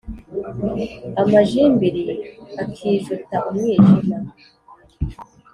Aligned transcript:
amajimbiri 1.21 2.03
akijuta 2.63 3.37
umwijima 3.49 4.17